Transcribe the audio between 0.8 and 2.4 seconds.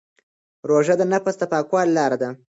د نفس د پاکوالي لاره ده.